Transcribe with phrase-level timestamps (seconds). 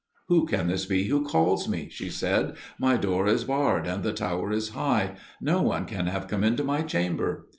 [0.29, 4.13] "Who can this be who calls me?" she said; "my door is barred and the
[4.13, 5.15] tower is high.
[5.39, 7.45] No one can have come into my chamber."